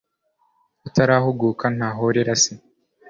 [0.87, 2.53] utarahuguka ntahorera se